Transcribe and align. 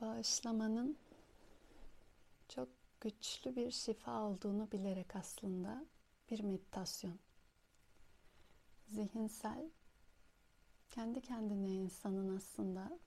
bağışlamanın 0.00 0.98
çok 2.48 2.68
güçlü 3.00 3.56
bir 3.56 3.70
şifa 3.70 4.22
olduğunu 4.22 4.72
bilerek 4.72 5.16
aslında 5.16 5.84
bir 6.30 6.40
meditasyon. 6.40 7.18
Zihinsel, 8.86 9.70
kendi 10.90 11.20
kendine 11.20 11.70
insanın 11.70 12.36
aslında 12.36 12.98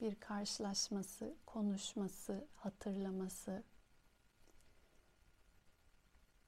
bir 0.00 0.14
karşılaşması, 0.14 1.34
konuşması, 1.46 2.46
hatırlaması. 2.54 3.62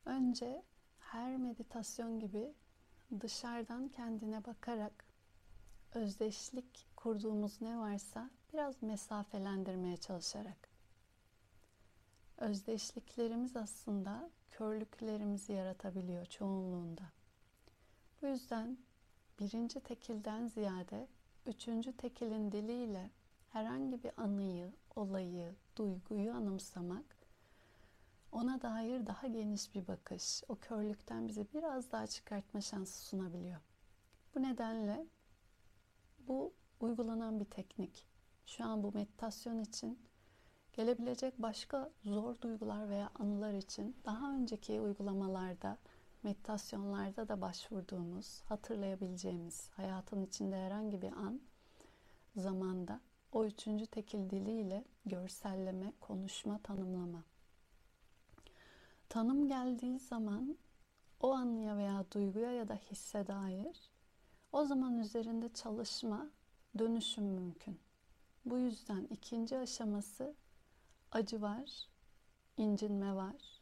Önce 0.04 0.62
her 0.98 1.36
meditasyon 1.36 2.20
gibi 2.20 2.54
dışarıdan 3.20 3.88
kendine 3.88 4.44
bakarak 4.44 5.04
özdeşlik 5.94 6.86
kurduğumuz 6.96 7.60
ne 7.62 7.78
varsa 7.78 8.30
biraz 8.52 8.82
mesafelendirmeye 8.82 9.96
çalışarak. 9.96 10.68
Özdeşliklerimiz 12.38 13.56
aslında 13.56 14.30
körlüklerimizi 14.50 15.52
yaratabiliyor 15.52 16.26
çoğunluğunda. 16.26 17.02
Bu 18.22 18.26
yüzden 18.26 18.78
birinci 19.40 19.80
tekilden 19.80 20.46
ziyade 20.46 21.08
üçüncü 21.46 21.96
tekilin 21.96 22.52
diliyle 22.52 23.10
herhangi 23.50 24.02
bir 24.02 24.12
anıyı, 24.16 24.72
olayı, 24.96 25.54
duyguyu 25.76 26.32
anımsamak 26.32 27.22
ona 28.32 28.62
dair 28.62 29.06
daha 29.06 29.26
geniş 29.26 29.74
bir 29.74 29.86
bakış, 29.86 30.42
o 30.48 30.56
körlükten 30.56 31.28
bizi 31.28 31.46
biraz 31.54 31.92
daha 31.92 32.06
çıkartma 32.06 32.60
şansı 32.60 33.06
sunabiliyor. 33.06 33.60
Bu 34.34 34.42
nedenle 34.42 35.06
bu 36.18 36.52
uygulanan 36.80 37.40
bir 37.40 37.44
teknik. 37.44 38.11
Şu 38.46 38.64
an 38.64 38.82
bu 38.82 38.92
meditasyon 38.92 39.60
için 39.60 39.98
gelebilecek 40.72 41.42
başka 41.42 41.90
zor 42.04 42.40
duygular 42.40 42.88
veya 42.88 43.10
anılar 43.14 43.54
için 43.54 43.96
daha 44.04 44.34
önceki 44.34 44.80
uygulamalarda, 44.80 45.78
meditasyonlarda 46.22 47.28
da 47.28 47.40
başvurduğumuz, 47.40 48.42
hatırlayabileceğimiz 48.42 49.70
hayatın 49.70 50.22
içinde 50.22 50.56
herhangi 50.56 51.02
bir 51.02 51.12
an 51.12 51.40
zamanda 52.36 53.00
o 53.32 53.44
üçüncü 53.44 53.86
tekil 53.86 54.30
diliyle 54.30 54.84
görselleme, 55.06 55.92
konuşma, 56.00 56.58
tanımlama. 56.58 57.24
Tanım 59.08 59.48
geldiği 59.48 59.98
zaman 59.98 60.58
o 61.20 61.32
anıya 61.32 61.76
veya 61.76 62.04
duyguya 62.14 62.52
ya 62.52 62.68
da 62.68 62.74
hisse 62.74 63.26
dair 63.26 63.90
o 64.52 64.64
zaman 64.64 64.98
üzerinde 64.98 65.52
çalışma, 65.52 66.30
dönüşüm 66.78 67.24
mümkün. 67.24 67.80
Bu 68.44 68.58
yüzden 68.58 69.06
ikinci 69.10 69.58
aşaması 69.58 70.34
acı 71.12 71.42
var, 71.42 71.88
incinme 72.56 73.14
var 73.14 73.60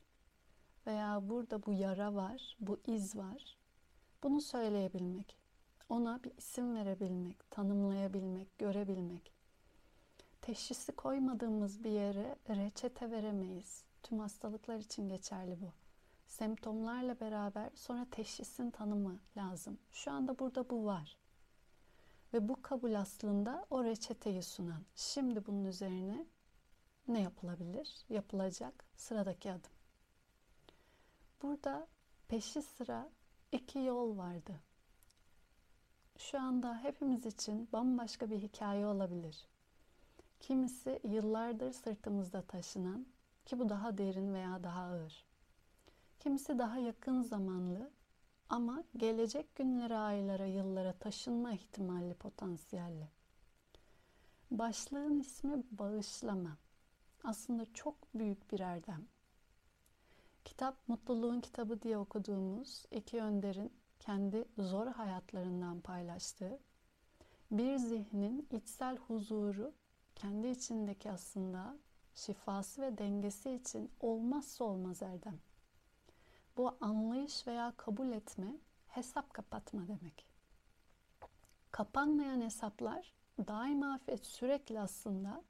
veya 0.86 1.28
burada 1.28 1.66
bu 1.66 1.72
yara 1.72 2.14
var, 2.14 2.56
bu 2.60 2.80
iz 2.86 3.16
var. 3.16 3.56
Bunu 4.22 4.40
söyleyebilmek, 4.40 5.36
ona 5.88 6.24
bir 6.24 6.32
isim 6.36 6.74
verebilmek, 6.74 7.50
tanımlayabilmek, 7.50 8.58
görebilmek. 8.58 9.32
Teşhisi 10.42 10.92
koymadığımız 10.92 11.84
bir 11.84 11.90
yere 11.90 12.36
reçete 12.48 13.10
veremeyiz. 13.10 13.84
Tüm 14.02 14.18
hastalıklar 14.18 14.78
için 14.78 15.08
geçerli 15.08 15.60
bu. 15.60 15.72
Semptomlarla 16.26 17.20
beraber 17.20 17.70
sonra 17.74 18.06
teşhisin 18.10 18.70
tanımı 18.70 19.20
lazım. 19.36 19.78
Şu 19.92 20.10
anda 20.10 20.38
burada 20.38 20.70
bu 20.70 20.84
var. 20.84 21.19
Ve 22.34 22.48
bu 22.48 22.62
kabul 22.62 22.94
aslında 22.94 23.66
o 23.70 23.84
reçeteyi 23.84 24.42
sunan. 24.42 24.82
Şimdi 24.94 25.46
bunun 25.46 25.64
üzerine 25.64 26.26
ne 27.08 27.20
yapılabilir? 27.20 28.04
Yapılacak 28.08 28.84
sıradaki 28.96 29.52
adım. 29.52 29.70
Burada 31.42 31.86
peşi 32.28 32.62
sıra 32.62 33.10
iki 33.52 33.78
yol 33.78 34.18
vardı. 34.18 34.60
Şu 36.18 36.40
anda 36.40 36.78
hepimiz 36.78 37.26
için 37.26 37.68
bambaşka 37.72 38.30
bir 38.30 38.38
hikaye 38.38 38.86
olabilir. 38.86 39.46
Kimisi 40.40 41.00
yıllardır 41.04 41.72
sırtımızda 41.72 42.42
taşınan 42.42 43.06
ki 43.46 43.58
bu 43.58 43.68
daha 43.68 43.98
derin 43.98 44.34
veya 44.34 44.64
daha 44.64 44.82
ağır. 44.82 45.24
Kimisi 46.20 46.58
daha 46.58 46.78
yakın 46.78 47.22
zamanlı 47.22 47.90
ama 48.50 48.84
gelecek 48.96 49.54
günlere, 49.54 49.96
aylara, 49.96 50.46
yıllara 50.46 50.92
taşınma 50.92 51.52
ihtimalli 51.52 52.14
potansiyelli. 52.14 53.08
Başlığın 54.50 55.20
ismi 55.20 55.62
bağışlama. 55.70 56.56
Aslında 57.24 57.72
çok 57.74 57.94
büyük 58.14 58.52
bir 58.52 58.60
erdem. 58.60 59.06
Kitap 60.44 60.88
Mutluluğun 60.88 61.40
Kitabı 61.40 61.82
diye 61.82 61.98
okuduğumuz 61.98 62.84
iki 62.90 63.22
önderin 63.22 63.72
kendi 64.00 64.44
zor 64.58 64.86
hayatlarından 64.86 65.80
paylaştığı 65.80 66.58
bir 67.50 67.76
zihnin 67.76 68.48
içsel 68.50 68.96
huzuru 68.96 69.72
kendi 70.14 70.46
içindeki 70.46 71.10
aslında 71.10 71.76
şifası 72.14 72.82
ve 72.82 72.98
dengesi 72.98 73.50
için 73.50 73.90
olmazsa 74.00 74.64
olmaz 74.64 75.02
erdem. 75.02 75.38
Bu 76.56 76.76
anlayış 76.80 77.46
veya 77.46 77.72
kabul 77.76 78.12
etme 78.12 78.56
hesap 78.88 79.34
kapatma 79.34 79.88
demek. 79.88 80.26
Kapanmayan 81.70 82.40
hesaplar 82.40 83.12
daima 83.38 84.00
ve 84.08 84.16
sürekli 84.16 84.80
aslında 84.80 85.42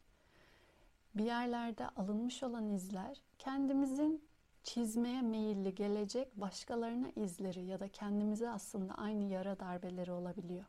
bir 1.14 1.24
yerlerde 1.24 1.88
alınmış 1.88 2.42
olan 2.42 2.68
izler 2.68 3.22
kendimizin 3.38 4.24
çizmeye 4.62 5.22
meyilli 5.22 5.74
gelecek 5.74 6.40
başkalarına 6.40 7.10
izleri 7.16 7.64
ya 7.64 7.80
da 7.80 7.88
kendimize 7.88 8.50
aslında 8.50 8.94
aynı 8.94 9.24
yara 9.24 9.60
darbeleri 9.60 10.12
olabiliyor. 10.12 10.64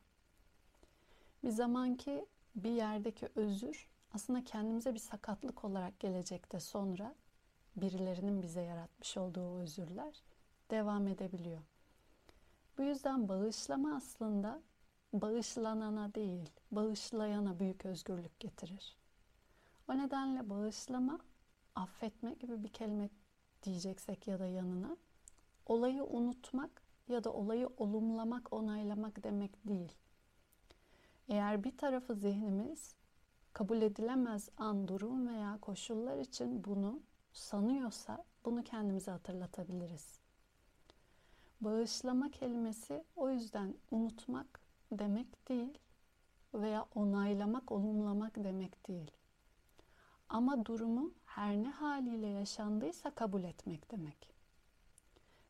Bir 1.44 1.50
zamanki 1.50 2.26
bir 2.54 2.70
yerdeki 2.70 3.28
özür 3.34 3.88
aslında 4.14 4.44
kendimize 4.44 4.94
bir 4.94 4.98
sakatlık 4.98 5.64
olarak 5.64 6.00
gelecekte 6.00 6.60
sonra 6.60 7.14
birilerinin 7.76 8.42
bize 8.42 8.62
yaratmış 8.62 9.16
olduğu 9.16 9.58
özürler 9.58 10.22
devam 10.70 11.08
edebiliyor. 11.08 11.62
Bu 12.78 12.82
yüzden 12.82 13.28
bağışlama 13.28 13.96
aslında 13.96 14.62
bağışlanana 15.12 16.14
değil, 16.14 16.50
bağışlayana 16.70 17.58
büyük 17.58 17.86
özgürlük 17.86 18.40
getirir. 18.40 18.96
O 19.88 19.98
nedenle 19.98 20.50
bağışlama, 20.50 21.18
affetme 21.74 22.34
gibi 22.34 22.64
bir 22.64 22.68
kelime 22.68 23.10
diyeceksek 23.62 24.28
ya 24.28 24.38
da 24.38 24.46
yanına 24.46 24.96
olayı 25.66 26.04
unutmak 26.04 26.82
ya 27.08 27.24
da 27.24 27.32
olayı 27.32 27.68
olumlamak, 27.76 28.52
onaylamak 28.52 29.24
demek 29.24 29.68
değil. 29.68 29.92
Eğer 31.28 31.64
bir 31.64 31.76
tarafı 31.76 32.14
zihnimiz 32.14 32.94
kabul 33.52 33.82
edilemez 33.82 34.48
an, 34.56 34.88
durum 34.88 35.28
veya 35.28 35.58
koşullar 35.60 36.18
için 36.18 36.64
bunu 36.64 37.00
sanıyorsa 37.32 38.24
bunu 38.44 38.64
kendimize 38.64 39.10
hatırlatabiliriz. 39.10 40.18
Bağışlama 41.60 42.30
kelimesi 42.30 43.04
o 43.16 43.30
yüzden 43.30 43.74
unutmak 43.90 44.60
demek 44.92 45.48
değil 45.48 45.78
veya 46.54 46.86
onaylamak, 46.94 47.72
olumlamak 47.72 48.44
demek 48.44 48.88
değil. 48.88 49.10
Ama 50.28 50.66
durumu 50.66 51.12
her 51.24 51.56
ne 51.56 51.70
haliyle 51.70 52.26
yaşandıysa 52.26 53.10
kabul 53.10 53.44
etmek 53.44 53.90
demek. 53.90 54.34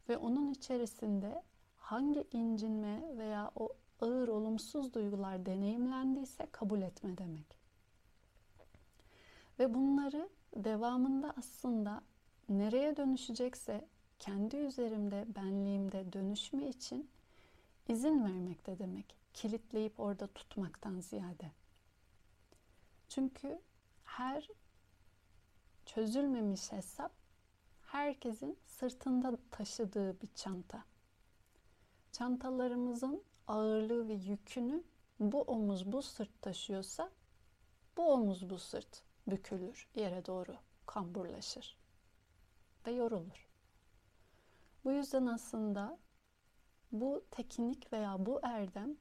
Ve 0.09 0.17
onun 0.17 0.51
içerisinde 0.51 1.43
hangi 1.77 2.25
incinme 2.33 3.19
veya 3.19 3.51
o 3.57 3.69
ağır 4.01 4.29
olumsuz 4.29 4.95
duygular 4.95 5.47
deneyimlendiyse 5.47 6.47
kabul 6.53 6.83
etme 6.83 7.19
demek. 7.19 7.62
Ve 9.63 9.75
bunları 9.75 10.29
devamında 10.57 11.35
aslında 11.39 12.03
nereye 12.49 12.97
dönüşecekse 12.97 13.89
kendi 14.19 14.57
üzerimde, 14.57 15.27
benliğimde 15.37 16.13
dönüşme 16.13 16.69
için 16.69 17.11
izin 17.89 18.25
vermekte 18.25 18.79
demek. 18.79 19.17
Kilitleyip 19.35 20.01
orada 20.01 20.27
tutmaktan 20.27 21.01
ziyade. 21.01 21.51
Çünkü 23.09 23.61
her 24.05 24.49
çözülmemiş 25.87 26.73
hesap 26.73 27.13
herkesin 27.87 28.59
sırtında 28.67 29.39
taşıdığı 29.51 30.21
bir 30.21 30.29
çanta. 30.35 30.85
Çantalarımızın 32.13 33.23
ağırlığı 33.49 34.09
ve 34.09 34.15
yükünü 34.15 34.83
bu 35.21 35.43
omuz 35.43 35.93
bu 35.93 36.03
sırt 36.03 36.43
taşıyorsa 36.43 37.11
bu 37.97 38.13
omuz 38.13 38.51
bu 38.51 38.59
sırt 38.59 39.12
bükülür, 39.27 39.89
yere 39.95 40.27
doğru 40.27 40.57
kamburlaşır 40.87 41.77
ve 42.87 42.91
yorulur. 42.91 43.49
Bu 44.85 44.93
yüzden 44.93 45.27
aslında 45.27 45.99
bu 46.93 47.25
teknik 47.31 47.93
veya 47.93 48.27
bu 48.27 48.41
erdem 48.43 48.97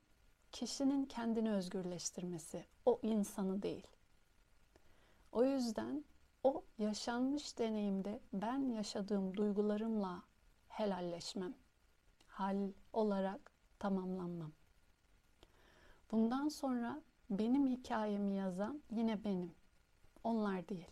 kişinin 0.52 1.06
kendini 1.06 1.52
özgürleştirmesi, 1.54 2.66
o 2.86 3.00
insanı 3.04 3.62
değil. 3.62 3.88
O 5.32 5.44
yüzden 5.44 6.04
o 6.44 6.64
yaşanmış 6.78 7.58
deneyimde 7.58 8.20
ben 8.34 8.70
yaşadığım 8.70 9.38
duygularımla 9.38 10.24
helalleşmem. 10.68 11.54
Hal 12.28 12.72
olarak 12.94 13.52
tamamlanmam. 13.80 14.52
Bundan 16.12 16.48
sonra 16.48 17.02
benim 17.30 17.68
hikayemi 17.68 18.36
yazan 18.36 18.82
yine 18.92 19.24
benim. 19.24 19.56
Onlar 20.24 20.70
değil. 20.70 20.92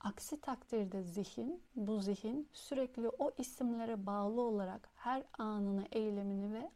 Aksi 0.00 0.40
takdirde 0.40 1.02
zihin, 1.02 1.62
bu 1.76 2.00
zihin 2.00 2.48
sürekli 2.52 3.08
o 3.08 3.32
isimlere 3.38 4.06
bağlı 4.06 4.40
olarak 4.40 4.88
her 4.94 5.24
anını, 5.38 5.88
eylemini 5.92 6.52
ve 6.52 6.70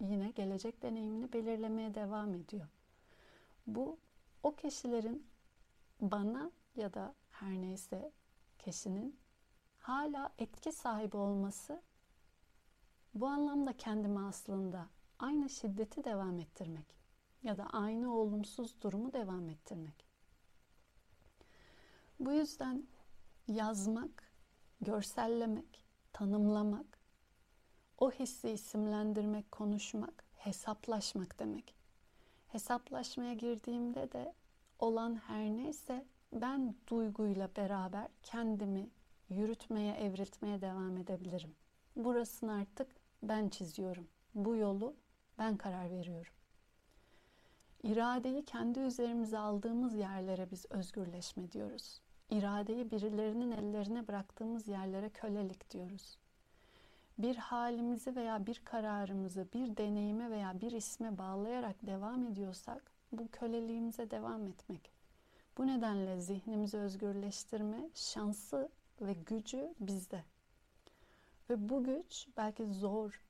yine 0.00 0.30
gelecek 0.30 0.82
deneyimini 0.82 1.32
belirlemeye 1.32 1.94
devam 1.94 2.34
ediyor. 2.34 2.66
Bu 3.66 3.98
o 4.42 4.54
kişilerin 4.54 5.26
bana 6.00 6.50
ya 6.76 6.94
da 6.94 7.14
her 7.30 7.52
neyse 7.52 8.12
kişinin 8.58 9.18
hala 9.78 10.32
etki 10.38 10.72
sahibi 10.72 11.16
olması 11.16 11.82
bu 13.14 13.26
anlamda 13.26 13.76
kendimi 13.76 14.20
aslında 14.20 14.86
aynı 15.18 15.50
şiddeti 15.50 16.04
devam 16.04 16.38
ettirmek 16.38 16.96
ya 17.42 17.56
da 17.56 17.66
aynı 17.66 18.14
olumsuz 18.14 18.82
durumu 18.82 19.12
devam 19.12 19.48
ettirmek. 19.48 20.05
Bu 22.20 22.32
yüzden 22.32 22.86
yazmak, 23.48 24.32
görsellemek, 24.80 25.84
tanımlamak, 26.12 26.98
o 27.98 28.10
hissi 28.10 28.50
isimlendirmek, 28.50 29.52
konuşmak, 29.52 30.24
hesaplaşmak 30.36 31.38
demek. 31.38 31.74
Hesaplaşmaya 32.48 33.34
girdiğimde 33.34 34.12
de 34.12 34.34
olan 34.78 35.14
her 35.16 35.44
neyse 35.44 36.06
ben 36.32 36.74
duyguyla 36.88 37.50
beraber 37.56 38.08
kendimi 38.22 38.90
yürütmeye, 39.28 39.94
evriltmeye 39.94 40.60
devam 40.60 40.96
edebilirim. 40.96 41.54
Burasını 41.96 42.52
artık 42.52 42.88
ben 43.22 43.48
çiziyorum. 43.48 44.08
Bu 44.34 44.56
yolu 44.56 44.94
ben 45.38 45.56
karar 45.56 45.90
veriyorum. 45.90 46.32
İradeyi 47.82 48.44
kendi 48.44 48.80
üzerimize 48.80 49.38
aldığımız 49.38 49.94
yerlere 49.94 50.50
biz 50.50 50.66
özgürleşme 50.70 51.52
diyoruz. 51.52 52.00
İradeyi 52.30 52.90
birilerinin 52.90 53.50
ellerine 53.50 54.08
bıraktığımız 54.08 54.68
yerlere 54.68 55.08
kölelik 55.08 55.70
diyoruz. 55.70 56.18
Bir 57.18 57.36
halimizi 57.36 58.16
veya 58.16 58.46
bir 58.46 58.62
kararımızı 58.64 59.46
bir 59.54 59.76
deneyime 59.76 60.30
veya 60.30 60.60
bir 60.60 60.72
isme 60.72 61.18
bağlayarak 61.18 61.76
devam 61.82 62.26
ediyorsak 62.26 62.90
bu 63.12 63.28
köleliğimize 63.28 64.10
devam 64.10 64.46
etmek. 64.46 64.90
Bu 65.58 65.66
nedenle 65.66 66.20
zihnimizi 66.20 66.78
özgürleştirme 66.78 67.90
şansı 67.94 68.68
ve 69.00 69.12
gücü 69.12 69.74
bizde. 69.80 70.24
Ve 71.50 71.68
bu 71.68 71.84
güç 71.84 72.26
belki 72.36 72.66
zor, 72.66 73.22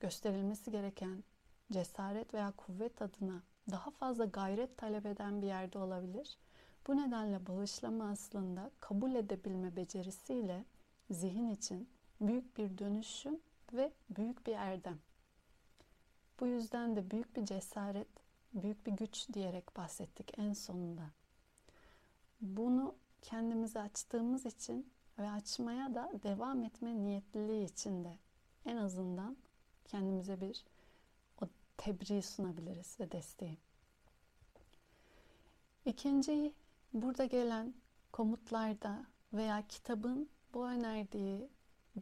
gösterilmesi 0.00 0.70
gereken 0.70 1.24
cesaret 1.72 2.34
veya 2.34 2.52
kuvvet 2.56 3.02
adına 3.02 3.42
daha 3.70 3.90
fazla 3.90 4.24
gayret 4.24 4.76
talep 4.76 5.06
eden 5.06 5.42
bir 5.42 5.46
yerde 5.46 5.78
olabilir. 5.78 6.38
Bu 6.86 6.96
nedenle 6.96 7.46
bağışlama 7.46 8.10
aslında 8.10 8.70
kabul 8.80 9.14
edebilme 9.14 9.76
becerisiyle 9.76 10.64
zihin 11.10 11.50
için 11.50 11.88
büyük 12.20 12.56
bir 12.58 12.78
dönüşüm 12.78 13.40
ve 13.72 13.92
büyük 14.10 14.46
bir 14.46 14.52
erdem. 14.52 14.98
Bu 16.40 16.46
yüzden 16.46 16.96
de 16.96 17.10
büyük 17.10 17.36
bir 17.36 17.46
cesaret, 17.46 18.08
büyük 18.54 18.86
bir 18.86 18.92
güç 18.92 19.28
diyerek 19.32 19.76
bahsettik 19.76 20.38
en 20.38 20.52
sonunda. 20.52 21.10
Bunu 22.40 22.94
kendimize 23.22 23.80
açtığımız 23.80 24.46
için 24.46 24.90
ve 25.18 25.30
açmaya 25.30 25.94
da 25.94 26.12
devam 26.22 26.62
etme 26.62 26.94
niyetliliği 26.94 27.64
içinde 27.64 28.18
en 28.66 28.76
azından 28.76 29.36
kendimize 29.84 30.40
bir 30.40 30.64
o 31.42 31.48
tebriği 31.76 32.22
sunabiliriz 32.22 33.00
ve 33.00 33.12
desteği. 33.12 33.58
İkinci 35.84 36.52
burada 36.92 37.24
gelen 37.24 37.74
komutlarda 38.12 39.06
veya 39.32 39.66
kitabın 39.68 40.30
bu 40.54 40.68
önerdiği 40.68 41.50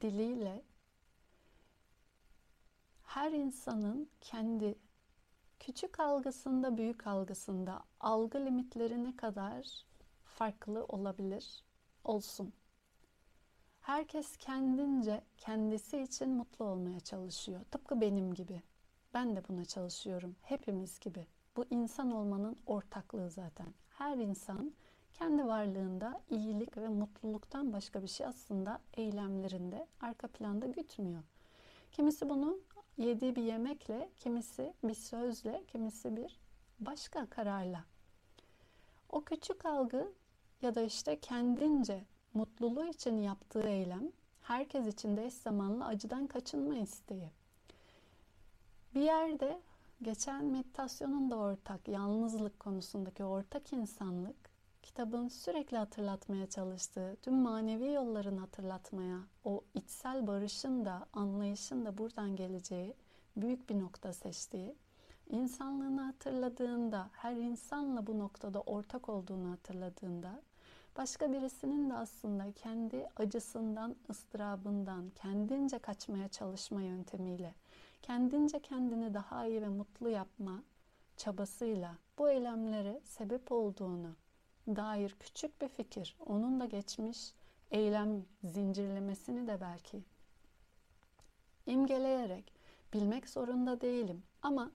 diliyle 0.00 0.62
her 3.02 3.32
insanın 3.32 4.10
kendi 4.20 4.78
küçük 5.60 6.00
algısında, 6.00 6.76
büyük 6.78 7.06
algısında 7.06 7.82
algı 8.00 8.38
limitleri 8.38 9.04
ne 9.04 9.16
kadar 9.16 9.84
farklı 10.24 10.84
olabilir 10.84 11.64
olsun. 12.04 12.52
Herkes 13.80 14.36
kendince 14.36 15.24
kendisi 15.38 15.98
için 15.98 16.30
mutlu 16.30 16.64
olmaya 16.64 17.00
çalışıyor. 17.00 17.60
Tıpkı 17.70 18.00
benim 18.00 18.34
gibi. 18.34 18.62
Ben 19.14 19.36
de 19.36 19.48
buna 19.48 19.64
çalışıyorum. 19.64 20.36
Hepimiz 20.42 21.00
gibi. 21.00 21.26
Bu 21.56 21.64
insan 21.70 22.10
olmanın 22.10 22.58
ortaklığı 22.66 23.30
zaten. 23.30 23.74
Her 23.98 24.16
insan 24.16 24.72
kendi 25.12 25.46
varlığında 25.46 26.20
iyilik 26.30 26.76
ve 26.76 26.88
mutluluktan 26.88 27.72
başka 27.72 28.02
bir 28.02 28.08
şey 28.08 28.26
aslında 28.26 28.80
eylemlerinde 28.96 29.86
arka 30.00 30.28
planda 30.28 30.66
gütmüyor. 30.66 31.22
Kimisi 31.92 32.28
bunu 32.28 32.58
yediği 32.96 33.36
bir 33.36 33.42
yemekle, 33.42 34.10
kimisi 34.16 34.74
bir 34.84 34.94
sözle, 34.94 35.64
kimisi 35.72 36.16
bir 36.16 36.40
başka 36.80 37.26
kararla. 37.26 37.84
O 39.10 39.24
küçük 39.24 39.66
algı 39.66 40.12
ya 40.62 40.74
da 40.74 40.82
işte 40.82 41.20
kendince 41.20 42.04
mutluluğu 42.34 42.86
için 42.86 43.18
yaptığı 43.18 43.68
eylem 43.68 44.12
herkes 44.42 44.86
için 44.86 45.16
de 45.16 45.26
eş 45.26 45.34
zamanlı 45.34 45.86
acıdan 45.86 46.26
kaçınma 46.26 46.76
isteği. 46.76 47.30
Bir 48.94 49.00
yerde 49.02 49.60
geçen 50.02 50.44
meditasyonun 50.44 51.30
da 51.30 51.36
ortak, 51.36 51.88
yalnızlık 51.88 52.60
konusundaki 52.60 53.24
ortak 53.24 53.72
insanlık, 53.72 54.36
kitabın 54.82 55.28
sürekli 55.28 55.76
hatırlatmaya 55.76 56.46
çalıştığı, 56.46 57.16
tüm 57.22 57.34
manevi 57.34 57.92
yolların 57.92 58.36
hatırlatmaya, 58.36 59.18
o 59.44 59.64
içsel 59.74 60.26
barışın 60.26 60.84
da, 60.84 61.06
anlayışın 61.12 61.84
da 61.84 61.98
buradan 61.98 62.36
geleceği 62.36 62.94
büyük 63.36 63.70
bir 63.70 63.80
nokta 63.80 64.12
seçtiği, 64.12 64.74
insanlığını 65.30 66.00
hatırladığında, 66.00 67.10
her 67.12 67.36
insanla 67.36 68.06
bu 68.06 68.18
noktada 68.18 68.60
ortak 68.60 69.08
olduğunu 69.08 69.50
hatırladığında, 69.50 70.42
başka 70.96 71.32
birisinin 71.32 71.90
de 71.90 71.94
aslında 71.94 72.52
kendi 72.52 73.08
acısından, 73.16 73.96
ıstırabından, 74.10 75.10
kendince 75.14 75.78
kaçmaya 75.78 76.28
çalışma 76.28 76.82
yöntemiyle, 76.82 77.54
kendince 78.04 78.58
kendini 78.60 79.14
daha 79.14 79.46
iyi 79.46 79.62
ve 79.62 79.68
mutlu 79.68 80.08
yapma 80.08 80.62
çabasıyla 81.16 81.98
bu 82.18 82.30
eylemlere 82.30 83.00
sebep 83.04 83.52
olduğunu 83.52 84.16
dair 84.66 85.16
küçük 85.20 85.60
bir 85.60 85.68
fikir, 85.68 86.16
onun 86.26 86.60
da 86.60 86.64
geçmiş 86.64 87.32
eylem 87.70 88.24
zincirlemesini 88.44 89.46
de 89.46 89.60
belki 89.60 90.02
imgeleyerek 91.66 92.52
bilmek 92.92 93.28
zorunda 93.28 93.80
değilim 93.80 94.22
ama 94.42 94.70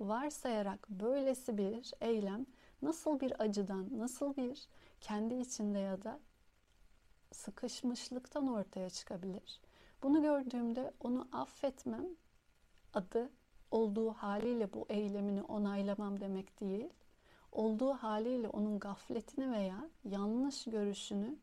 varsayarak 0.00 0.90
böylesi 0.90 1.58
bir 1.58 1.92
eylem 2.00 2.46
nasıl 2.82 3.20
bir 3.20 3.42
acıdan, 3.42 3.98
nasıl 3.98 4.36
bir 4.36 4.68
kendi 5.00 5.34
içinde 5.34 5.78
ya 5.78 6.02
da 6.02 6.20
sıkışmışlıktan 7.32 8.48
ortaya 8.48 8.90
çıkabilir. 8.90 9.60
Bunu 10.02 10.22
gördüğümde 10.22 10.92
onu 11.00 11.28
affetmem 11.32 12.06
adı 12.98 13.30
olduğu 13.70 14.12
haliyle 14.12 14.72
bu 14.72 14.86
eylemini 14.88 15.42
onaylamam 15.42 16.20
demek 16.20 16.60
değil. 16.60 16.90
Olduğu 17.52 17.92
haliyle 17.92 18.48
onun 18.48 18.78
gafletini 18.78 19.52
veya 19.52 19.90
yanlış 20.04 20.64
görüşünü 20.64 21.36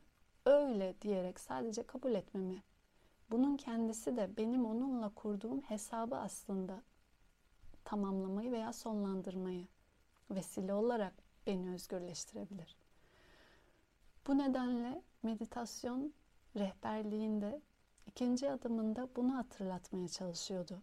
öyle 0.46 0.96
diyerek 1.02 1.40
sadece 1.40 1.84
kabul 1.84 2.12
etmemi. 2.12 2.64
Bunun 3.32 3.58
kendisi 3.58 4.18
de 4.18 4.38
benim 4.38 4.66
onunla 4.66 5.10
kurduğum 5.10 5.62
hesabı 5.62 6.18
aslında 6.18 6.82
tamamlamayı 7.84 8.52
veya 8.52 8.74
sonlandırmayı 8.74 9.68
vesile 10.32 10.74
olarak 10.74 11.14
beni 11.48 11.74
özgürleştirebilir. 11.74 12.76
Bu 14.28 14.38
nedenle 14.38 15.02
meditasyon 15.24 16.14
rehberliğinde 16.56 17.62
ikinci 18.08 18.52
adımında 18.52 19.10
bunu 19.16 19.36
hatırlatmaya 19.38 20.08
çalışıyordu. 20.08 20.82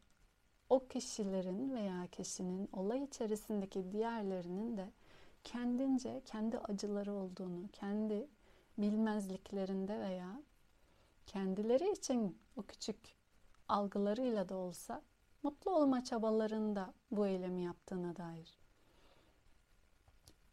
O 0.72 0.88
kişilerin 0.88 1.74
veya 1.74 2.06
kişinin 2.06 2.68
olay 2.72 3.04
içerisindeki 3.04 3.92
diğerlerinin 3.92 4.76
de 4.76 4.90
kendince 5.44 6.22
kendi 6.24 6.58
acıları 6.58 7.12
olduğunu, 7.12 7.68
kendi 7.72 8.28
bilmezliklerinde 8.78 10.00
veya 10.00 10.42
kendileri 11.26 11.92
için 11.92 12.38
o 12.56 12.62
küçük 12.62 13.16
algılarıyla 13.68 14.48
da 14.48 14.56
olsa 14.56 15.02
mutlu 15.42 15.70
olma 15.70 16.04
çabalarında 16.04 16.94
bu 17.10 17.26
eylemi 17.26 17.62
yaptığına 17.62 18.16
dair. 18.16 18.58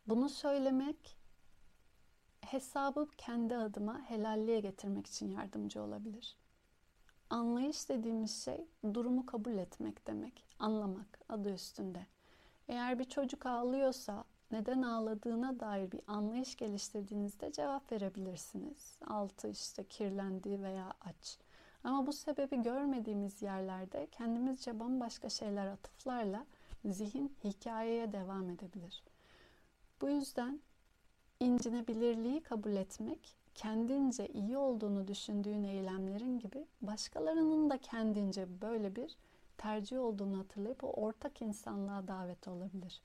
Bunu 0.07 0.29
söylemek 0.29 1.17
hesabı 2.41 3.07
kendi 3.17 3.55
adıma 3.55 4.01
helalliğe 4.01 4.59
getirmek 4.59 5.07
için 5.07 5.31
yardımcı 5.31 5.81
olabilir. 5.81 6.38
Anlayış 7.29 7.89
dediğimiz 7.89 8.43
şey 8.45 8.67
durumu 8.93 9.25
kabul 9.25 9.57
etmek 9.57 10.07
demek, 10.07 10.45
anlamak 10.59 11.19
adı 11.29 11.53
üstünde. 11.53 12.05
Eğer 12.67 12.99
bir 12.99 13.05
çocuk 13.05 13.45
ağlıyorsa 13.45 14.23
neden 14.51 14.81
ağladığına 14.81 15.59
dair 15.59 15.91
bir 15.91 16.01
anlayış 16.07 16.55
geliştirdiğinizde 16.55 17.51
cevap 17.51 17.91
verebilirsiniz. 17.91 18.97
Altı 19.07 19.47
işte 19.47 19.83
kirlendiği 19.83 20.61
veya 20.63 20.93
aç. 21.01 21.37
Ama 21.83 22.07
bu 22.07 22.13
sebebi 22.13 22.61
görmediğimiz 22.61 23.41
yerlerde 23.41 24.07
kendimizce 24.11 24.79
bambaşka 24.79 25.29
şeyler 25.29 25.67
atıflarla 25.67 26.45
zihin 26.85 27.35
hikayeye 27.43 28.11
devam 28.11 28.49
edebilir. 28.49 29.03
Bu 30.01 30.09
yüzden 30.09 30.59
incinebilirliği 31.39 32.43
kabul 32.43 32.75
etmek, 32.75 33.37
kendince 33.55 34.27
iyi 34.27 34.57
olduğunu 34.57 35.07
düşündüğün 35.07 35.63
eylemlerin 35.63 36.39
gibi 36.39 36.65
başkalarının 36.81 37.69
da 37.69 37.77
kendince 37.77 38.61
böyle 38.61 38.95
bir 38.95 39.17
tercih 39.57 39.99
olduğunu 39.99 40.37
hatırlayıp 40.37 40.83
o 40.83 40.87
ortak 40.87 41.41
insanlığa 41.41 42.07
davet 42.07 42.47
olabilir. 42.47 43.01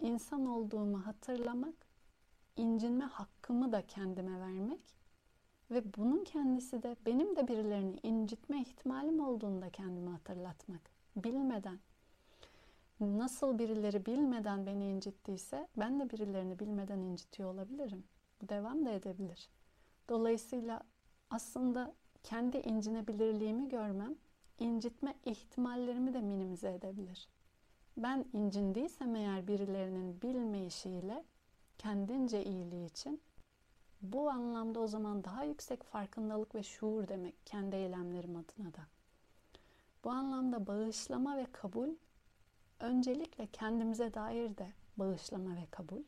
İnsan 0.00 0.46
olduğumu 0.46 1.06
hatırlamak, 1.06 1.74
incinme 2.56 3.04
hakkımı 3.04 3.72
da 3.72 3.86
kendime 3.86 4.40
vermek 4.40 4.94
ve 5.70 5.94
bunun 5.96 6.24
kendisi 6.24 6.82
de 6.82 6.96
benim 7.06 7.36
de 7.36 7.48
birilerini 7.48 7.96
incitme 8.02 8.60
ihtimalim 8.60 9.20
olduğunu 9.20 9.62
da 9.62 9.70
kendime 9.70 10.10
hatırlatmak. 10.10 10.80
Bilmeden 11.16 11.78
nasıl 13.00 13.58
birileri 13.58 14.06
bilmeden 14.06 14.66
beni 14.66 14.90
incittiyse 14.90 15.68
ben 15.76 16.00
de 16.00 16.10
birilerini 16.10 16.58
bilmeden 16.58 16.98
incitiyor 16.98 17.54
olabilirim. 17.54 18.04
Devam 18.42 18.86
da 18.86 18.90
edebilir. 18.90 19.48
Dolayısıyla 20.08 20.82
aslında 21.30 21.94
kendi 22.22 22.56
incinebilirliğimi 22.56 23.68
görmem, 23.68 24.14
incitme 24.58 25.14
ihtimallerimi 25.24 26.14
de 26.14 26.20
minimize 26.20 26.74
edebilir. 26.74 27.28
Ben 27.96 28.24
incindiysem 28.32 29.16
eğer 29.16 29.48
birilerinin 29.48 30.22
bilmeyişiyle 30.22 31.24
kendince 31.78 32.44
iyiliği 32.44 32.86
için 32.86 33.20
bu 34.02 34.30
anlamda 34.30 34.80
o 34.80 34.86
zaman 34.86 35.24
daha 35.24 35.44
yüksek 35.44 35.82
farkındalık 35.82 36.54
ve 36.54 36.62
şuur 36.62 37.08
demek 37.08 37.46
kendi 37.46 37.76
eylemlerim 37.76 38.36
adına 38.36 38.74
da. 38.74 38.86
Bu 40.04 40.10
anlamda 40.10 40.66
bağışlama 40.66 41.36
ve 41.36 41.46
kabul 41.52 41.88
öncelikle 42.80 43.46
kendimize 43.46 44.14
dair 44.14 44.56
de 44.56 44.72
bağışlama 44.96 45.56
ve 45.56 45.66
kabul, 45.70 46.02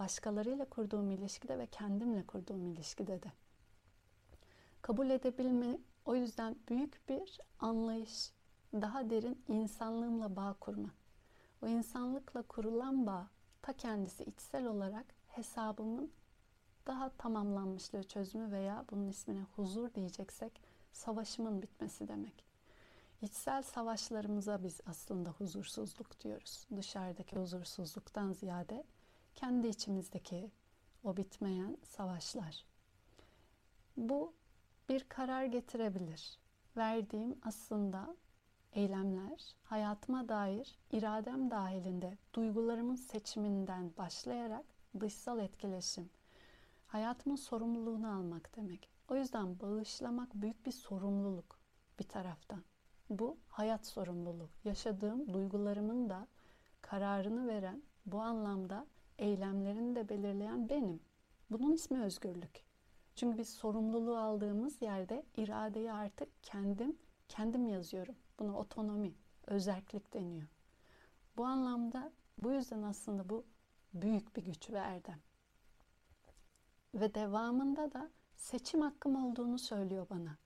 başkalarıyla 0.00 0.64
kurduğum 0.64 1.10
ilişkide 1.10 1.58
ve 1.58 1.66
kendimle 1.66 2.26
kurduğum 2.26 2.66
ilişkide 2.66 3.22
de. 3.22 3.32
Kabul 4.82 5.10
edebilme 5.10 5.78
o 6.04 6.14
yüzden 6.14 6.56
büyük 6.68 7.08
bir 7.08 7.38
anlayış, 7.58 8.32
daha 8.72 9.10
derin 9.10 9.44
insanlığımla 9.48 10.36
bağ 10.36 10.56
kurma. 10.60 10.88
O 11.62 11.66
insanlıkla 11.66 12.42
kurulan 12.42 13.06
bağ 13.06 13.28
ta 13.62 13.72
kendisi 13.72 14.24
içsel 14.24 14.66
olarak 14.66 15.06
hesabımın 15.28 16.12
daha 16.86 17.08
tamamlanmışlığı 17.08 18.02
çözümü 18.02 18.52
veya 18.52 18.84
bunun 18.90 19.08
ismine 19.08 19.42
huzur 19.56 19.94
diyeceksek 19.94 20.62
savaşımın 20.92 21.62
bitmesi 21.62 22.08
demek. 22.08 22.44
İçsel 23.22 23.62
savaşlarımıza 23.62 24.62
biz 24.62 24.80
aslında 24.86 25.30
huzursuzluk 25.30 26.20
diyoruz. 26.20 26.66
Dışarıdaki 26.76 27.36
huzursuzluktan 27.36 28.32
ziyade 28.32 28.84
kendi 29.40 29.68
içimizdeki 29.68 30.50
o 31.04 31.16
bitmeyen 31.16 31.76
savaşlar. 31.82 32.64
Bu 33.96 34.32
bir 34.88 35.04
karar 35.08 35.44
getirebilir. 35.44 36.38
Verdiğim 36.76 37.38
aslında 37.42 38.16
eylemler 38.72 39.54
hayatıma 39.62 40.28
dair 40.28 40.78
iradem 40.92 41.50
dahilinde 41.50 42.18
duygularımın 42.34 42.96
seçiminden 42.96 43.92
başlayarak 43.98 44.64
dışsal 45.00 45.38
etkileşim, 45.38 46.10
hayatımın 46.86 47.36
sorumluluğunu 47.36 48.12
almak 48.12 48.56
demek. 48.56 48.90
O 49.08 49.16
yüzden 49.16 49.60
bağışlamak 49.60 50.34
büyük 50.34 50.66
bir 50.66 50.72
sorumluluk 50.72 51.58
bir 51.98 52.08
taraftan. 52.08 52.62
Bu 53.10 53.36
hayat 53.48 53.86
sorumluluğu. 53.86 54.48
Yaşadığım 54.64 55.34
duygularımın 55.34 56.10
da 56.10 56.26
kararını 56.80 57.48
veren, 57.48 57.82
bu 58.06 58.20
anlamda 58.20 58.86
eylemlerini 59.20 59.96
de 59.96 60.08
belirleyen 60.08 60.68
benim. 60.68 61.00
Bunun 61.50 61.72
ismi 61.72 62.02
özgürlük. 62.02 62.64
Çünkü 63.16 63.38
biz 63.38 63.48
sorumluluğu 63.48 64.16
aldığımız 64.16 64.82
yerde 64.82 65.24
iradeyi 65.36 65.92
artık 65.92 66.42
kendim 66.42 66.98
kendim 67.28 67.66
yazıyorum. 67.66 68.14
Buna 68.38 68.58
otonomi, 68.58 69.14
özerklik 69.46 70.14
deniyor. 70.14 70.48
Bu 71.36 71.44
anlamda 71.44 72.12
bu 72.38 72.52
yüzden 72.52 72.82
aslında 72.82 73.28
bu 73.28 73.44
büyük 73.94 74.36
bir 74.36 74.44
güç 74.44 74.70
ve 74.70 74.78
erdem. 74.78 75.20
Ve 76.94 77.14
devamında 77.14 77.92
da 77.92 78.10
seçim 78.36 78.80
hakkım 78.80 79.24
olduğunu 79.24 79.58
söylüyor 79.58 80.06
bana. 80.10 80.38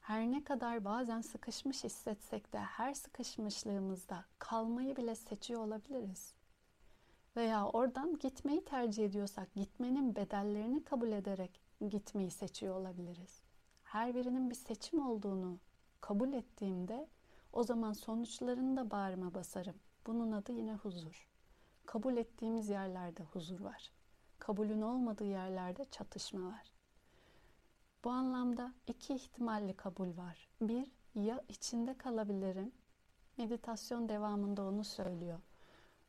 Her 0.00 0.26
ne 0.26 0.44
kadar 0.44 0.84
bazen 0.84 1.20
sıkışmış 1.20 1.84
hissetsek 1.84 2.52
de 2.52 2.58
her 2.58 2.94
sıkışmışlığımızda 2.94 4.24
kalmayı 4.38 4.96
bile 4.96 5.14
seçiyor 5.14 5.60
olabiliriz. 5.60 6.34
Veya 7.36 7.66
oradan 7.66 8.18
gitmeyi 8.18 8.64
tercih 8.64 9.04
ediyorsak 9.04 9.54
gitmenin 9.54 10.16
bedellerini 10.16 10.84
kabul 10.84 11.12
ederek 11.12 11.60
gitmeyi 11.88 12.30
seçiyor 12.30 12.76
olabiliriz. 12.76 13.42
Her 13.84 14.14
birinin 14.14 14.50
bir 14.50 14.54
seçim 14.54 15.06
olduğunu 15.06 15.58
kabul 16.00 16.32
ettiğimde 16.32 17.08
o 17.52 17.62
zaman 17.62 17.92
sonuçlarını 17.92 18.76
da 18.76 18.90
bağrıma 18.90 19.34
basarım. 19.34 19.74
Bunun 20.06 20.32
adı 20.32 20.52
yine 20.52 20.74
huzur. 20.74 21.28
Kabul 21.86 22.16
ettiğimiz 22.16 22.68
yerlerde 22.68 23.22
huzur 23.22 23.60
var. 23.60 23.92
Kabulün 24.38 24.80
olmadığı 24.80 25.24
yerlerde 25.24 25.84
çatışma 25.84 26.46
var. 26.46 26.72
Bu 28.04 28.10
anlamda 28.10 28.74
iki 28.86 29.14
ihtimalli 29.14 29.76
kabul 29.76 30.16
var. 30.16 30.48
Bir, 30.60 30.90
ya 31.14 31.44
içinde 31.48 31.98
kalabilirim. 31.98 32.72
Meditasyon 33.36 34.08
devamında 34.08 34.62
onu 34.62 34.84
söylüyor. 34.84 35.38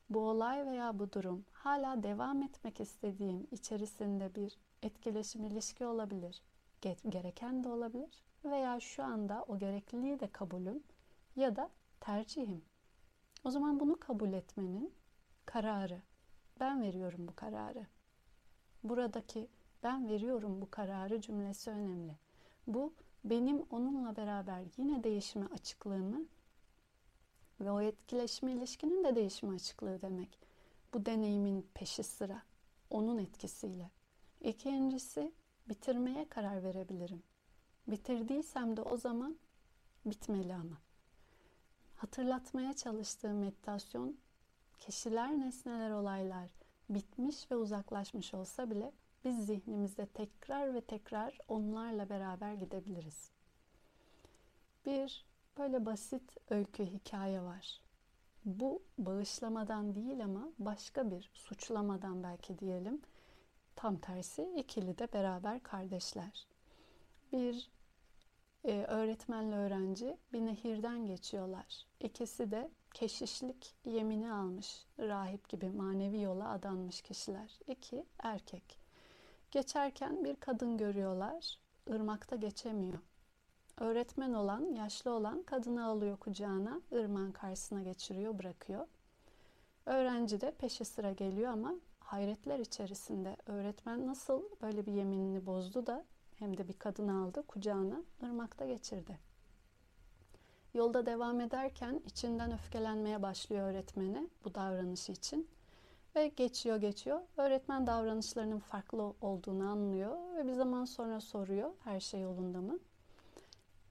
Bu 0.10 0.19
olay 0.19 0.65
veya 0.65 1.00
bu 1.00 1.12
durum 1.12 1.45
hala 1.51 2.03
devam 2.03 2.43
etmek 2.43 2.79
istediğim 2.79 3.48
içerisinde 3.51 4.36
bir 4.36 4.57
etkileşim 4.81 5.43
ilişki 5.43 5.86
olabilir. 5.86 6.41
Gereken 7.10 7.63
de 7.63 7.69
olabilir 7.69 8.24
veya 8.45 8.79
şu 8.79 9.03
anda 9.03 9.45
o 9.48 9.60
gerekliliği 9.60 10.19
de 10.19 10.27
kabulüm 10.27 10.83
ya 11.36 11.55
da 11.55 11.69
tercihim. 12.00 12.65
O 13.43 13.51
zaman 13.51 13.79
bunu 13.79 14.00
kabul 14.00 14.33
etmenin 14.33 14.93
kararı. 15.45 16.01
Ben 16.60 16.81
veriyorum 16.81 17.27
bu 17.27 17.36
kararı. 17.36 17.88
Buradaki 18.83 19.48
ben 19.83 20.10
veriyorum 20.10 20.62
bu 20.62 20.72
kararı 20.72 21.22
cümlesi 21.22 21.69
önemli. 21.69 22.15
Bu 22.67 22.93
benim 23.25 23.62
onunla 23.69 24.15
beraber 24.15 24.63
yine 24.77 25.03
değişime 25.03 25.45
açıklığımı 25.45 26.25
ve 27.65 27.72
o 27.72 27.82
etkileşme 27.82 28.51
ilişkinin 28.51 29.03
de 29.03 29.15
değişime 29.15 29.55
açıklığı 29.55 30.01
demek. 30.01 30.39
Bu 30.93 31.05
deneyimin 31.05 31.67
peşi 31.74 32.03
sıra 32.03 32.41
onun 32.89 33.17
etkisiyle. 33.17 33.91
İkincisi 34.41 35.32
bitirmeye 35.70 36.29
karar 36.29 36.63
verebilirim. 36.63 37.24
Bitirdiysem 37.88 38.77
de 38.77 38.82
o 38.82 38.98
zaman 38.98 39.38
bitmeli 40.05 40.53
ama. 40.53 40.77
Hatırlatmaya 41.96 42.74
çalıştığım 42.74 43.39
meditasyon 43.39 44.17
kişiler, 44.79 45.39
nesneler, 45.39 45.91
olaylar 45.91 46.50
bitmiş 46.89 47.51
ve 47.51 47.55
uzaklaşmış 47.55 48.34
olsa 48.34 48.70
bile 48.70 48.91
biz 49.25 49.46
zihnimizde 49.46 50.05
tekrar 50.05 50.74
ve 50.74 50.82
tekrar 50.82 51.38
onlarla 51.48 52.10
beraber 52.10 52.53
gidebiliriz. 52.53 53.32
Bir 54.86 55.25
böyle 55.57 55.86
basit 55.86 56.38
öykü 56.50 56.86
hikaye 56.86 57.41
var. 57.41 57.81
Bu 58.45 58.81
bağışlamadan 58.98 59.95
değil 59.95 60.24
ama 60.24 60.50
başka 60.60 61.12
bir 61.12 61.29
suçlamadan 61.33 62.24
belki 62.24 62.60
diyelim. 62.60 63.01
Tam 63.75 63.98
tersi 63.98 64.53
ikili 64.57 64.98
de 64.98 65.13
beraber 65.13 65.63
kardeşler. 65.63 66.48
Bir 67.31 67.69
e, 68.65 68.86
öğretmenle 68.88 69.55
öğrenci 69.55 70.17
bir 70.33 70.45
nehirden 70.45 71.05
geçiyorlar. 71.05 71.86
İkisi 72.00 72.51
de 72.51 72.69
keşişlik 72.93 73.75
yemini 73.86 74.31
almış, 74.33 74.86
rahip 75.00 75.50
gibi 75.50 75.69
manevi 75.69 76.22
yola 76.22 76.50
adanmış 76.50 77.01
kişiler. 77.01 77.60
İki 77.67 78.05
erkek. 78.19 78.79
Geçerken 79.51 80.24
bir 80.24 80.36
kadın 80.36 80.77
görüyorlar. 80.77 81.60
Irmakta 81.88 82.36
geçemiyor. 82.36 83.00
Öğretmen 83.77 84.33
olan, 84.33 84.75
yaşlı 84.75 85.11
olan 85.11 85.43
kadını 85.43 85.85
alıyor 85.85 86.17
kucağına, 86.17 86.81
ırmağın 86.93 87.31
karşısına 87.31 87.81
geçiriyor, 87.81 88.39
bırakıyor. 88.39 88.87
Öğrenci 89.85 90.41
de 90.41 90.51
peşi 90.51 90.85
sıra 90.85 91.11
geliyor 91.11 91.51
ama 91.51 91.75
hayretler 91.99 92.59
içerisinde 92.59 93.37
öğretmen 93.45 94.07
nasıl 94.07 94.43
böyle 94.61 94.85
bir 94.85 94.91
yeminini 94.91 95.45
bozdu 95.45 95.85
da 95.85 96.05
hem 96.35 96.57
de 96.57 96.67
bir 96.67 96.73
kadın 96.73 97.07
aldı 97.07 97.47
kucağına 97.47 98.01
ırmakta 98.23 98.65
geçirdi. 98.65 99.19
Yolda 100.73 101.05
devam 101.05 101.41
ederken 101.41 102.01
içinden 102.05 102.53
öfkelenmeye 102.53 103.21
başlıyor 103.21 103.69
öğretmeni 103.69 104.29
bu 104.45 104.55
davranışı 104.55 105.11
için. 105.11 105.47
Ve 106.15 106.27
geçiyor 106.27 106.77
geçiyor. 106.77 107.21
Öğretmen 107.37 107.87
davranışlarının 107.87 108.59
farklı 108.59 109.13
olduğunu 109.21 109.69
anlıyor 109.69 110.35
ve 110.35 110.47
bir 110.47 110.53
zaman 110.53 110.85
sonra 110.85 111.21
soruyor 111.21 111.71
her 111.83 111.99
şey 111.99 112.21
yolunda 112.21 112.61
mı? 112.61 112.79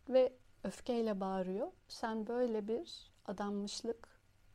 Ve 0.08 0.32
öfkeyle 0.64 1.20
bağırıyor. 1.20 1.72
Sen 1.88 2.26
böyle 2.26 2.68
bir 2.68 3.12
adanmışlık 3.26 4.08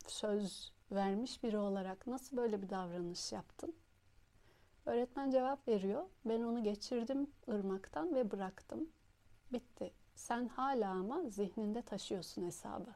söz 0.06 0.72
vermiş 0.92 1.42
biri 1.42 1.58
olarak 1.58 2.06
nasıl 2.06 2.36
böyle 2.36 2.62
bir 2.62 2.70
davranış 2.70 3.32
yaptın? 3.32 3.74
Öğretmen 4.86 5.30
cevap 5.30 5.68
veriyor. 5.68 6.04
Ben 6.24 6.42
onu 6.42 6.62
geçirdim 6.62 7.30
ırmaktan 7.48 8.14
ve 8.14 8.30
bıraktım. 8.30 8.88
Bitti. 9.52 9.92
Sen 10.14 10.48
hala 10.48 10.90
ama 10.90 11.22
zihninde 11.28 11.82
taşıyorsun 11.82 12.46
hesabı. 12.46 12.90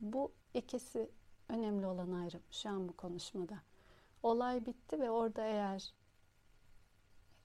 Bu 0.00 0.32
ikisi 0.54 1.10
önemli 1.48 1.86
olan 1.86 2.12
ayrım 2.12 2.42
şu 2.50 2.68
an 2.68 2.88
bu 2.88 2.96
konuşmada. 2.96 3.58
Olay 4.22 4.66
bitti 4.66 5.00
ve 5.00 5.10
orada 5.10 5.44
eğer 5.44 5.94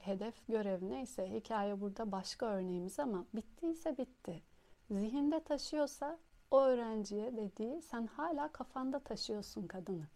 hedef 0.08 0.48
görev 0.48 0.90
neyse 0.90 1.32
hikaye 1.32 1.82
burada 1.82 2.12
başka 2.12 2.46
örneğimiz 2.46 3.00
ama 3.00 3.26
bittiyse 3.34 3.98
bitti. 3.98 4.44
Zihinde 4.92 5.44
taşıyorsa 5.44 6.20
o 6.52 6.62
öğrenciye 6.62 7.38
dediği 7.38 7.82
sen 7.82 8.08
hala 8.08 8.52
kafanda 8.52 9.00
taşıyorsun 9.00 9.68
kadını. 9.68 10.08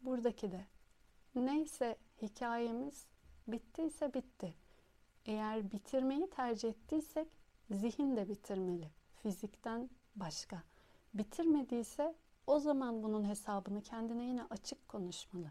Buradaki 0.00 0.52
de 0.52 0.64
neyse 1.34 1.96
hikayemiz 2.22 3.06
bittiyse 3.48 4.14
bitti. 4.14 4.54
Eğer 5.26 5.72
bitirmeyi 5.72 6.30
tercih 6.30 6.68
ettiysek 6.68 7.28
zihin 7.70 8.16
de 8.16 8.28
bitirmeli. 8.28 8.90
Fizikten 9.22 9.90
başka. 10.16 10.62
Bitirmediyse 11.14 12.14
o 12.46 12.58
zaman 12.58 13.02
bunun 13.02 13.24
hesabını 13.24 13.82
kendine 13.82 14.24
yine 14.24 14.44
açık 14.50 14.88
konuşmalı. 14.88 15.50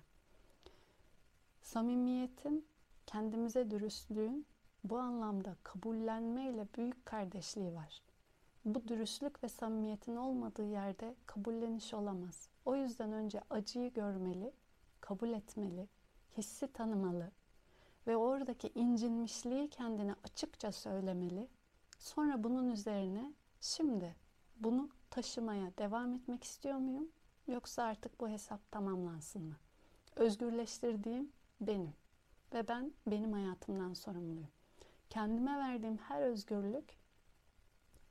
Samimiyetin, 1.62 2.66
kendimize 3.06 3.72
dürüstlüğün 3.72 4.46
bu 4.84 4.98
anlamda 4.98 5.56
kabullenmeyle 5.64 6.68
büyük 6.78 7.06
kardeşliği 7.06 7.74
var. 7.74 8.02
Bu 8.66 8.88
dürüstlük 8.88 9.44
ve 9.44 9.50
samimiyetin 9.50 10.16
olmadığı 10.16 10.66
yerde 10.66 11.16
kabulleniş 11.26 11.94
olamaz. 11.94 12.50
O 12.66 12.76
yüzden 12.76 13.12
önce 13.12 13.42
acıyı 13.50 13.94
görmeli, 13.94 14.52
kabul 15.02 15.30
etmeli, 15.30 15.88
hissi 16.38 16.74
tanımalı 16.74 17.32
ve 18.08 18.18
oradaki 18.18 18.72
incinmişliği 18.76 19.70
kendine 19.70 20.16
açıkça 20.24 20.72
söylemeli. 20.72 21.48
Sonra 22.00 22.44
bunun 22.44 22.70
üzerine 22.70 23.34
şimdi 23.62 24.16
bunu 24.56 24.90
taşımaya 25.10 25.78
devam 25.78 26.14
etmek 26.14 26.44
istiyor 26.44 26.78
muyum? 26.78 27.12
Yoksa 27.48 27.84
artık 27.84 28.20
bu 28.20 28.30
hesap 28.30 28.72
tamamlansın 28.72 29.44
mı? 29.44 29.56
Özgürleştirdiğim 30.16 31.32
benim 31.62 31.94
ve 32.54 32.68
ben 32.68 32.94
benim 33.08 33.34
hayatımdan 33.34 33.94
sorumluyum. 33.94 34.48
Kendime 35.10 35.58
verdiğim 35.58 35.98
her 35.98 36.22
özgürlük, 36.22 36.98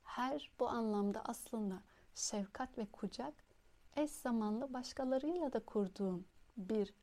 her 0.04 0.50
bu 0.60 0.68
anlamda 0.68 1.22
aslında 1.24 1.82
şefkat 2.14 2.78
ve 2.78 2.86
kucak 2.86 3.34
eş 3.96 4.10
zamanlı 4.10 4.74
başkalarıyla 4.74 5.52
da 5.52 5.60
kurduğum 5.60 6.24
bir 6.56 6.94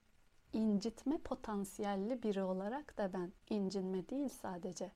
incitme 0.53 1.17
potansiyelli 1.17 2.23
biri 2.23 2.43
olarak 2.43 2.97
da 2.97 3.13
ben 3.13 3.33
incinme 3.49 4.09
değil 4.09 4.29
sadece 4.29 4.91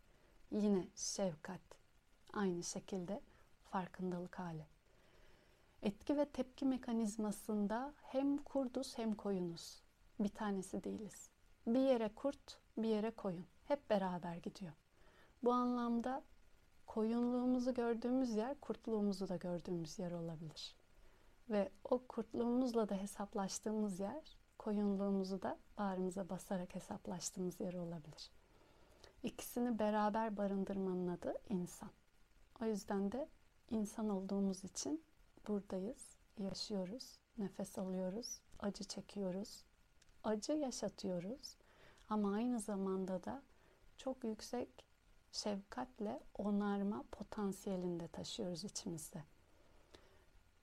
yine 0.51 0.87
şefkat 0.95 1.61
aynı 2.33 2.63
şekilde 2.63 3.21
farkındalık 3.63 4.39
hali. 4.39 4.65
Etki 5.81 6.17
ve 6.17 6.25
tepki 6.25 6.65
mekanizmasında 6.65 7.93
hem 8.01 8.37
kurduz 8.37 8.97
hem 8.97 9.15
koyunuz. 9.15 9.83
Bir 10.19 10.29
tanesi 10.29 10.83
değiliz. 10.83 11.32
Bir 11.67 11.79
yere 11.79 12.09
kurt, 12.15 12.59
bir 12.77 12.87
yere 12.87 13.11
koyun. 13.11 13.45
Hep 13.67 13.89
beraber 13.89 14.35
gidiyor. 14.35 14.73
Bu 15.43 15.53
anlamda 15.53 16.23
koyunluğumuzu 16.87 17.73
gördüğümüz 17.73 18.35
yer, 18.35 18.59
kurtluğumuzu 18.59 19.29
da 19.29 19.35
gördüğümüz 19.35 19.99
yer 19.99 20.11
olabilir. 20.11 20.75
Ve 21.49 21.71
o 21.83 22.01
kurtluğumuzla 22.07 22.89
da 22.89 22.95
hesaplaştığımız 22.95 23.99
yer, 23.99 24.37
koyunluğumuzu 24.57 25.41
da 25.41 25.57
bağrımıza 25.77 26.29
basarak 26.29 26.75
hesaplaştığımız 26.75 27.59
yer 27.59 27.73
olabilir. 27.73 28.31
İkisini 29.23 29.79
beraber 29.79 30.37
barındırmanın 30.37 31.07
adı 31.07 31.33
insan. 31.49 31.89
O 32.61 32.65
yüzden 32.65 33.11
de 33.11 33.27
insan 33.69 34.09
olduğumuz 34.09 34.63
için 34.63 35.03
buradayız, 35.47 36.15
yaşıyoruz, 36.37 37.19
nefes 37.37 37.77
alıyoruz, 37.77 38.41
acı 38.59 38.83
çekiyoruz, 38.83 39.63
acı 40.23 40.53
yaşatıyoruz. 40.53 41.55
Ama 42.09 42.33
aynı 42.33 42.59
zamanda 42.59 43.23
da 43.23 43.41
çok 43.97 44.23
yüksek 44.23 44.69
şefkatle 45.31 46.19
onarma 46.37 47.03
potansiyelinde 47.11 48.07
taşıyoruz 48.07 48.63
içimizde. 48.63 49.23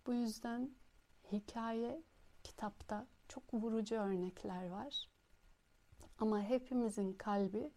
Bu 0.07 0.15
yüzden 0.15 0.71
hikaye 1.33 2.03
kitapta 2.45 3.07
çok 3.29 3.55
vurucu 3.55 3.95
örnekler 3.95 4.69
var. 4.69 5.09
Ama 6.19 6.43
hepimizin 6.43 7.13
kalbi 7.13 7.71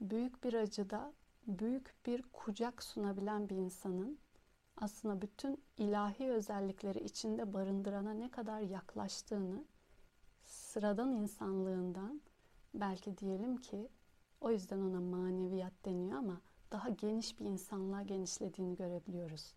büyük 0.00 0.44
bir 0.44 0.54
acıda 0.54 1.12
büyük 1.46 1.94
bir 2.06 2.22
kucak 2.22 2.82
sunabilen 2.82 3.48
bir 3.48 3.56
insanın 3.56 4.18
aslında 4.76 5.22
bütün 5.22 5.64
ilahi 5.76 6.30
özellikleri 6.30 7.04
içinde 7.04 7.52
barındırana 7.52 8.14
ne 8.14 8.30
kadar 8.30 8.60
yaklaştığını 8.60 9.64
sıradan 10.74 11.12
insanlığından 11.12 12.22
belki 12.74 13.18
diyelim 13.18 13.56
ki 13.56 13.88
o 14.40 14.50
yüzden 14.50 14.78
ona 14.78 15.00
maneviyat 15.00 15.72
deniyor 15.84 16.18
ama 16.18 16.40
daha 16.72 16.88
geniş 16.88 17.40
bir 17.40 17.44
insanlığa 17.44 18.02
genişlediğini 18.02 18.76
görebiliyoruz. 18.76 19.54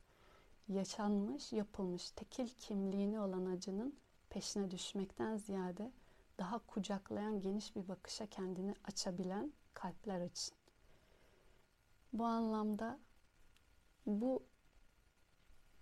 Yaşanmış, 0.68 1.54
yapılmış 1.54 2.12
tekil 2.12 2.48
kimliğini 2.48 3.20
olan 3.20 3.46
acının 3.46 3.96
peşine 4.30 4.72
düşmekten 4.72 5.38
ziyade 5.38 5.92
daha 6.40 6.60
kucaklayan 6.60 7.40
geniş 7.40 7.76
bir 7.76 7.88
bakışa 7.88 8.26
kendini 8.26 8.74
açabilen 8.84 9.54
kalpler 9.74 10.26
için. 10.26 10.56
Bu 12.14 12.26
anlamda 12.26 13.00
bu 14.06 14.44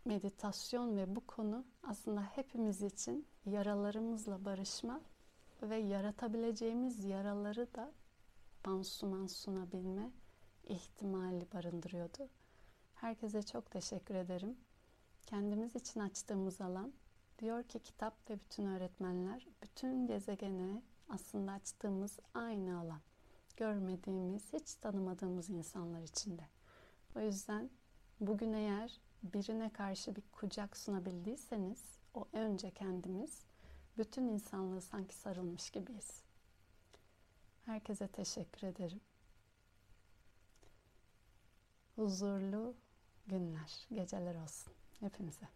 meditasyon 0.06 0.98
ve 0.98 1.16
bu 1.16 1.28
konu 1.28 1.66
aslında 1.84 2.22
hepimiz 2.22 2.82
için 2.82 3.28
yaralarımızla 3.46 4.46
barışma 4.46 5.02
ve 5.62 5.76
yaratabileceğimiz 5.76 7.06
yaraları 7.06 7.74
da 7.74 7.92
pansuman 8.64 9.28
sunabilme 9.28 10.12
ihtimali 10.64 11.48
barındırıyordu. 11.54 12.30
Herkese 12.96 13.44
çok 13.44 13.72
teşekkür 13.72 14.16
ederim. 14.16 14.58
Kendimiz 15.26 15.76
için 15.76 16.00
açtığımız 16.00 16.62
alan 16.62 16.94
diyor 17.40 17.64
ki 17.64 17.80
kitap 17.80 18.30
ve 18.30 18.40
bütün 18.40 18.66
öğretmenler 18.66 19.48
bütün 19.64 20.08
gezegene 20.08 20.82
aslında 21.10 21.52
açtığımız 21.52 22.20
aynı 22.34 22.80
alan. 22.80 23.02
Görmediğimiz, 23.58 24.54
hiç 24.54 24.74
tanımadığımız 24.74 25.50
insanlar 25.50 26.02
içinde. 26.02 26.44
O 27.16 27.20
yüzden 27.20 27.70
bugün 28.20 28.54
eğer 28.54 29.00
birine 29.24 29.70
karşı 29.70 30.16
bir 30.16 30.24
kucak 30.32 30.78
sunabildiyseniz 30.78 32.00
o 32.14 32.28
önce 32.34 32.72
kendimiz 32.72 33.44
bütün 33.98 34.28
insanlığı 34.28 34.82
sanki 34.82 35.16
sarılmış 35.16 35.70
gibiyiz. 35.70 36.24
Herkese 37.66 38.08
teşekkür 38.08 38.68
ederim. 38.68 39.02
Huzurlu 41.96 42.76
günler, 43.28 43.88
geceler 43.94 44.36
olsun 44.36 44.74
hepimize. 45.00 45.48